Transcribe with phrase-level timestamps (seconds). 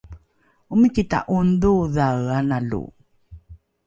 [0.71, 2.81] omiki ta’ongdhoongdhoe analo